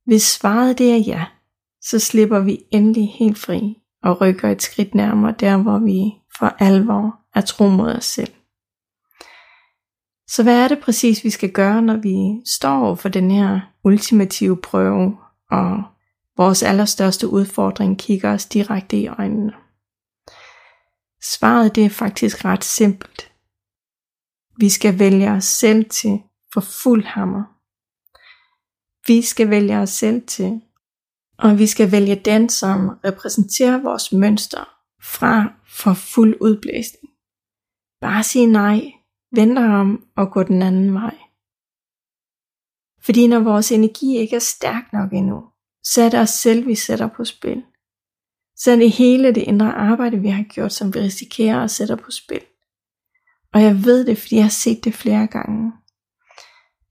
Hvis 0.05 0.23
svaret 0.23 0.77
det 0.77 0.91
er 0.91 0.97
ja, 0.97 1.25
så 1.81 1.99
slipper 1.99 2.39
vi 2.39 2.63
endelig 2.71 3.13
helt 3.19 3.37
fri 3.37 3.75
og 4.03 4.21
rykker 4.21 4.49
et 4.49 4.61
skridt 4.61 4.95
nærmere 4.95 5.35
der, 5.39 5.57
hvor 5.57 5.79
vi 5.79 6.13
for 6.37 6.55
alvor 6.59 7.19
er 7.35 7.41
tro 7.41 7.67
mod 7.67 7.91
os 7.91 8.05
selv. 8.05 8.34
Så 10.27 10.43
hvad 10.43 10.63
er 10.63 10.67
det 10.67 10.79
præcis, 10.79 11.23
vi 11.23 11.29
skal 11.29 11.51
gøre, 11.51 11.81
når 11.81 11.97
vi 11.97 12.41
står 12.45 12.79
over 12.85 12.95
for 12.95 13.09
den 13.09 13.31
her 13.31 13.59
ultimative 13.83 14.57
prøve, 14.61 15.17
og 15.51 15.83
vores 16.37 16.63
allerstørste 16.63 17.27
udfordring 17.27 17.99
kigger 17.99 18.33
os 18.33 18.45
direkte 18.45 18.97
i 18.97 19.07
øjnene? 19.07 19.53
Svaret 21.23 21.75
det 21.75 21.85
er 21.85 21.89
faktisk 21.89 22.45
ret 22.45 22.63
simpelt. 22.63 23.31
Vi 24.57 24.69
skal 24.69 24.99
vælge 24.99 25.31
os 25.31 25.45
selv 25.45 25.89
til 25.89 26.19
for 26.53 26.61
fuld 26.61 27.03
hammer. 27.03 27.43
Vi 29.07 29.21
skal 29.21 29.49
vælge 29.49 29.77
os 29.77 29.89
selv 29.89 30.27
til, 30.27 30.61
og 31.37 31.59
vi 31.59 31.67
skal 31.67 31.91
vælge 31.91 32.15
den, 32.15 32.49
som 32.49 32.89
repræsenterer 33.05 33.81
vores 33.81 34.11
mønster 34.11 34.63
fra 35.01 35.53
for 35.67 35.93
fuld 35.93 36.37
udblæsning. 36.41 37.13
Bare 38.01 38.23
sige 38.23 38.45
nej, 38.45 38.94
venter 39.35 39.69
om 39.69 40.05
og 40.15 40.31
gå 40.31 40.43
den 40.43 40.61
anden 40.61 40.93
vej. 40.93 41.15
Fordi 43.01 43.27
når 43.27 43.39
vores 43.39 43.71
energi 43.71 44.17
ikke 44.17 44.35
er 44.35 44.39
stærk 44.39 44.93
nok 44.93 45.13
endnu, 45.13 45.43
så 45.83 46.01
er 46.01 46.09
det 46.09 46.19
os 46.19 46.29
selv, 46.29 46.67
vi 46.67 46.75
sætter 46.75 47.07
på 47.07 47.25
spil 47.25 47.63
så 48.55 48.71
er 48.71 48.75
det 48.75 48.91
hele 48.91 49.27
det 49.27 49.41
indre 49.41 49.73
arbejde, 49.73 50.17
vi 50.17 50.29
har 50.29 50.43
gjort, 50.43 50.73
som 50.73 50.93
vi 50.93 50.99
risikerer 50.99 51.63
at 51.63 51.71
sætte 51.71 51.97
på 51.97 52.11
spil. 52.11 52.41
Og 53.53 53.61
jeg 53.61 53.85
ved 53.85 54.05
det, 54.05 54.17
fordi 54.17 54.35
jeg 54.35 54.43
har 54.43 54.49
set 54.49 54.83
det 54.83 54.93
flere 54.93 55.27
gange. 55.27 55.71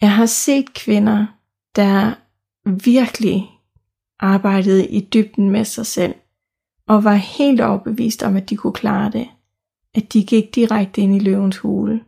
Jeg 0.00 0.12
har 0.12 0.26
set 0.26 0.74
kvinder, 0.74 1.26
der 1.76 2.14
virkelig 2.84 3.50
arbejdede 4.20 4.86
i 4.86 5.00
dybden 5.00 5.50
med 5.50 5.64
sig 5.64 5.86
selv, 5.86 6.14
og 6.88 7.04
var 7.04 7.14
helt 7.14 7.60
overbevist 7.60 8.22
om, 8.22 8.36
at 8.36 8.50
de 8.50 8.56
kunne 8.56 8.72
klare 8.72 9.10
det. 9.10 9.28
At 9.94 10.12
de 10.12 10.24
gik 10.24 10.54
direkte 10.54 11.00
ind 11.00 11.16
i 11.16 11.18
løvens 11.18 11.58
hule. 11.58 12.04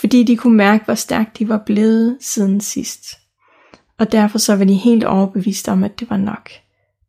Fordi 0.00 0.24
de 0.24 0.36
kunne 0.36 0.56
mærke, 0.56 0.84
hvor 0.84 0.94
stærkt 0.94 1.38
de 1.38 1.48
var 1.48 1.62
blevet 1.66 2.18
siden 2.20 2.60
sidst. 2.60 3.04
Og 3.98 4.12
derfor 4.12 4.38
så 4.38 4.56
var 4.56 4.64
de 4.64 4.74
helt 4.74 5.04
overbevist 5.04 5.68
om, 5.68 5.84
at 5.84 6.00
det 6.00 6.10
var 6.10 6.16
nok. 6.16 6.50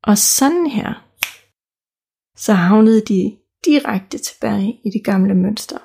Og 0.04 0.18
sådan 0.18 0.68
her, 0.68 1.08
så 2.36 2.54
havnede 2.54 3.02
de 3.02 3.38
direkte 3.66 4.18
tilbage 4.18 4.80
i 4.86 4.90
det 4.90 5.04
gamle 5.04 5.36
mønster. 5.36 5.78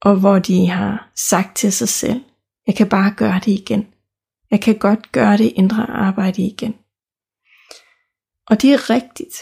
Og 0.00 0.20
hvor 0.20 0.38
de 0.38 0.68
har 0.68 1.12
sagt 1.28 1.56
til 1.56 1.72
sig 1.72 1.88
selv, 1.88 2.20
jeg 2.66 2.74
kan 2.76 2.88
bare 2.88 3.14
gøre 3.16 3.40
det 3.44 3.52
igen. 3.52 3.86
Jeg 4.50 4.60
kan 4.60 4.78
godt 4.78 5.12
gøre 5.12 5.36
det 5.36 5.52
indre 5.56 5.90
arbejde 5.90 6.42
igen. 6.42 6.74
Og 8.46 8.62
det 8.62 8.72
er 8.72 8.90
rigtigt, 8.90 9.34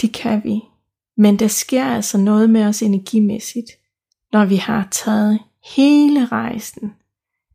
det 0.00 0.12
kan 0.12 0.44
vi. 0.44 0.60
Men 1.16 1.38
der 1.38 1.48
sker 1.48 1.84
altså 1.84 2.18
noget 2.18 2.50
med 2.50 2.64
os 2.64 2.82
energimæssigt, 2.82 3.70
når 4.32 4.44
vi 4.44 4.56
har 4.56 4.88
taget 4.90 5.40
hele 5.64 6.26
rejsen, 6.26 6.94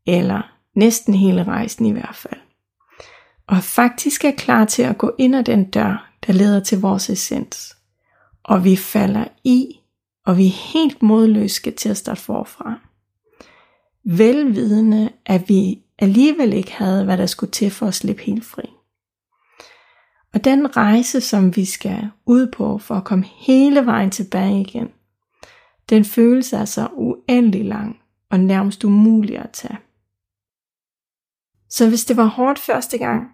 eller 0.06 0.42
næsten 0.76 1.14
hele 1.14 1.44
rejsen 1.44 1.86
i 1.86 1.92
hvert 1.92 2.16
fald, 2.16 2.40
og 3.48 3.64
faktisk 3.64 4.26
er 4.26 4.32
klar 4.38 4.66
til 4.66 4.84
at 4.84 4.98
gå 4.98 5.12
ind 5.18 5.36
ad 5.36 5.44
den 5.44 5.70
dør, 5.70 6.12
der 6.28 6.34
leder 6.34 6.60
til 6.60 6.82
vores 6.82 7.10
essens 7.10 7.76
og 8.50 8.64
vi 8.64 8.76
falder 8.76 9.26
i, 9.44 9.80
og 10.26 10.38
vi 10.38 10.48
helt 10.48 11.02
modløst 11.02 11.56
skal 11.56 11.76
til 11.76 11.90
at 11.90 11.98
starte 11.98 12.22
forfra. 12.22 12.80
Velvidende, 14.04 15.10
at 15.26 15.50
vi 15.50 15.82
alligevel 16.00 16.54
ikke 16.54 16.74
havde, 16.74 17.06
hvad 17.06 17.18
der 17.18 17.26
skulle 17.26 17.52
til 17.52 17.72
for 17.72 17.86
at 17.86 17.94
slippe 17.94 18.22
helt 18.22 18.46
fri. 18.46 18.64
Og 20.34 20.44
den 20.44 20.78
rejse, 20.78 21.22
som 21.22 21.56
vi 21.56 21.66
skal 21.66 22.10
ud 22.26 22.48
på 22.48 22.78
for 22.78 22.96
at 22.96 23.04
komme 23.04 23.26
hele 23.38 23.86
vejen 23.86 24.12
tilbage 24.12 24.62
igen, 24.62 24.90
Den 25.90 26.06
føles 26.06 26.54
altså 26.54 26.74
så 26.74 26.88
uendelig 26.94 27.66
lang 27.66 27.99
og 28.32 28.40
nærmest 28.40 28.84
umulige 28.84 29.40
at 29.40 29.52
tage. 29.52 29.78
Så 31.70 31.90
hvis 31.90 32.06
det 32.06 32.18
var 32.18 32.26
hårdt 32.26 32.60
første 32.60 32.98
gang, 32.98 33.28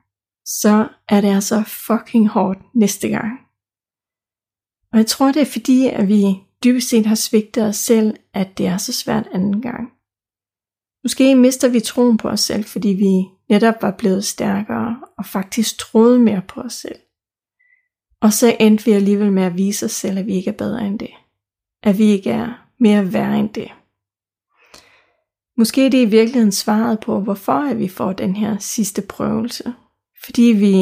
så 0.45 0.87
er 1.09 1.21
det 1.21 1.35
altså 1.35 1.63
fucking 1.63 2.29
hårdt 2.29 2.59
næste 2.75 3.09
gang. 3.09 3.39
Og 4.91 4.97
jeg 4.97 5.07
tror, 5.07 5.31
det 5.31 5.41
er 5.41 5.51
fordi, 5.51 5.87
at 5.87 6.07
vi 6.07 6.23
dybest 6.63 6.89
set 6.89 7.05
har 7.05 7.15
svigtet 7.15 7.63
os 7.63 7.75
selv, 7.75 8.15
at 8.33 8.57
det 8.57 8.67
er 8.67 8.77
så 8.77 8.93
svært 8.93 9.27
anden 9.33 9.61
gang. 9.61 9.91
Måske 11.03 11.35
mister 11.35 11.69
vi 11.69 11.79
troen 11.79 12.17
på 12.17 12.29
os 12.29 12.39
selv, 12.39 12.63
fordi 12.63 12.89
vi 12.89 13.29
netop 13.49 13.81
var 13.81 13.91
blevet 13.91 14.25
stærkere 14.25 14.99
og 15.17 15.25
faktisk 15.25 15.77
troede 15.77 16.19
mere 16.19 16.41
på 16.47 16.61
os 16.61 16.73
selv. 16.73 16.99
Og 18.21 18.33
så 18.33 18.57
endte 18.59 18.85
vi 18.85 18.91
alligevel 18.91 19.31
med 19.31 19.43
at 19.43 19.57
vise 19.57 19.85
os 19.85 19.91
selv, 19.91 20.17
at 20.17 20.25
vi 20.25 20.33
ikke 20.33 20.49
er 20.49 20.57
bedre 20.57 20.87
end 20.87 20.99
det. 20.99 21.11
At 21.83 21.97
vi 21.97 22.03
ikke 22.03 22.29
er 22.29 22.67
mere 22.79 23.13
værd 23.13 23.39
end 23.39 23.49
det. 23.49 23.71
Måske 25.57 25.85
er 25.85 25.89
det 25.89 26.01
i 26.01 26.09
virkeligheden 26.09 26.51
svaret 26.51 26.99
på, 26.99 27.19
hvorfor 27.19 27.69
at 27.69 27.79
vi 27.79 27.87
får 27.87 28.13
den 28.13 28.35
her 28.35 28.57
sidste 28.57 29.01
prøvelse. 29.01 29.73
Fordi 30.25 30.41
vi 30.41 30.75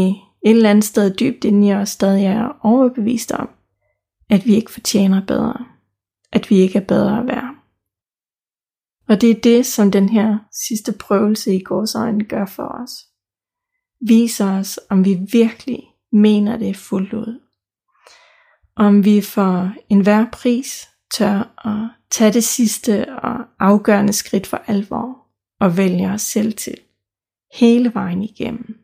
et 0.46 0.56
eller 0.56 0.70
andet 0.70 0.86
sted 0.86 1.16
dybt 1.16 1.44
inde 1.44 1.68
i 1.68 1.74
os 1.74 1.90
stadig 1.90 2.26
er 2.26 2.60
overbevist 2.62 3.32
om, 3.32 3.50
at 4.30 4.46
vi 4.46 4.56
ikke 4.56 4.72
fortjener 4.72 5.26
bedre. 5.26 5.66
At 6.32 6.50
vi 6.50 6.56
ikke 6.56 6.78
er 6.78 6.86
bedre 6.86 7.20
at 7.20 7.28
være. 7.28 7.56
Og 9.10 9.22
det 9.22 9.30
er 9.30 9.42
det, 9.42 9.66
som 9.66 9.92
den 9.92 10.10
her 10.10 10.38
sidste 10.68 10.94
prøvelse 10.94 11.56
i 11.56 11.64
gårsøjne 11.64 12.24
gør 12.24 12.46
for 12.46 12.64
os. 12.84 12.92
Viser 14.08 14.60
os, 14.60 14.80
om 14.90 15.06
vi 15.06 15.20
virkelig 15.32 15.84
mener 16.12 16.58
det 16.58 16.78
fuldt 16.78 17.14
ud. 17.14 17.40
Om 18.76 19.06
vi 19.06 19.22
for 19.22 19.74
enhver 19.90 20.26
pris 20.32 20.90
tør 21.14 21.68
at 21.68 21.90
tage 22.10 22.34
det 22.34 22.44
sidste 22.44 23.16
og 23.16 23.46
afgørende 23.60 24.14
skridt 24.14 24.48
for 24.48 24.58
alvor 24.68 25.28
og 25.60 25.78
vælge 25.78 26.10
os 26.10 26.22
selv 26.22 26.54
til. 26.54 26.78
Hele 27.54 27.94
vejen 27.94 28.24
igennem. 28.24 28.78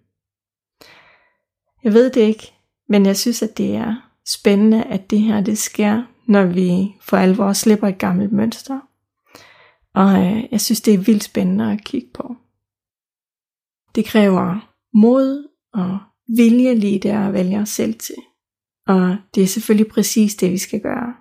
Jeg 1.84 1.94
ved 1.94 2.10
det 2.10 2.22
ikke, 2.22 2.54
men 2.90 3.06
jeg 3.06 3.18
synes, 3.18 3.42
at 3.42 3.58
det 3.58 3.76
er 3.76 4.12
spændende, 4.26 4.84
at 4.84 5.10
det 5.10 5.20
her 5.20 5.42
det 5.42 5.58
sker, 5.58 6.04
når 6.28 6.46
vi 6.46 6.96
for 7.02 7.18
alvor 7.18 7.54
slipper 7.54 7.88
et 7.88 7.98
gammelt 7.98 8.32
mønster. 8.32 8.80
Og 9.94 10.26
øh, 10.26 10.44
jeg 10.52 10.62
synes, 10.62 10.82
det 10.82 10.94
er 10.94 10.98
vildt 10.98 11.24
spændende 11.24 11.72
at 11.72 11.84
kigge 11.84 12.10
på. 12.14 12.36
Det 13.96 14.06
kræver 14.06 14.74
mod 14.94 15.48
og 15.74 16.00
vilje 16.28 16.76
lige 16.76 17.00
der 17.00 17.28
at 17.28 17.34
vælge 17.34 17.60
os 17.60 17.70
selv 17.70 18.00
til. 18.00 18.16
Og 18.88 19.18
det 19.36 19.44
er 19.44 19.48
selvfølgelig 19.48 19.92
præcis 19.92 20.36
det, 20.36 20.52
vi 20.52 20.58
skal 20.58 20.82
gøre. 20.82 21.16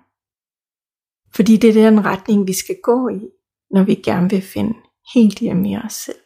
Fordi 1.35 1.57
det 1.57 1.69
er 1.69 1.89
den 1.89 2.05
retning, 2.05 2.47
vi 2.47 2.53
skal 2.53 2.75
gå 2.83 3.09
i, 3.09 3.21
når 3.71 3.83
vi 3.83 3.95
gerne 3.95 4.29
vil 4.29 4.41
finde 4.41 4.73
helt 5.13 5.39
hjemme 5.39 5.71
i 5.71 5.77
os 5.77 5.93
selv. 5.93 6.17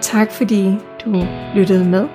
Tak 0.00 0.32
fordi 0.32 0.64
du 1.04 1.26
lyttede 1.54 1.84
med. 1.84 2.08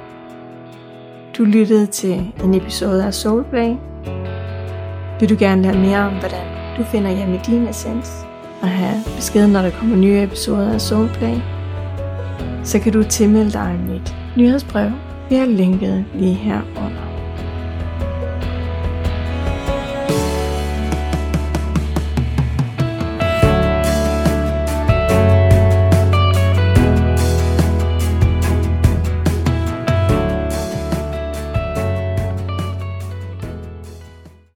Du 1.38 1.44
lyttede 1.44 1.86
til 1.86 2.34
en 2.44 2.54
episode 2.54 3.06
af 3.06 3.13
Soulplay. 3.13 3.75
Vil 5.20 5.30
du 5.30 5.36
gerne 5.39 5.62
lære 5.62 5.80
mere 5.80 6.00
om, 6.00 6.20
hvordan 6.20 6.77
du 6.77 6.84
finder 6.84 7.12
hjem 7.12 7.34
i 7.34 7.39
din 7.46 7.68
essens, 7.68 8.10
og 8.62 8.70
have 8.70 9.04
besked, 9.16 9.48
når 9.48 9.62
der 9.62 9.72
kommer 9.80 9.96
nye 9.96 10.24
episoder 10.24 10.74
af 10.74 10.82
Soulplay, 10.82 11.38
så 12.63 12.80
kan 12.80 12.94
du 12.94 13.04
tilmelde 13.04 13.51
dig 13.51 13.80
mit 13.89 14.16
nyhedsbrev 14.38 14.92
Vi 15.30 15.36
har 15.36 15.46
linket 15.46 16.06
lige 16.13 16.34
her 16.34 16.62
under. 16.62 17.06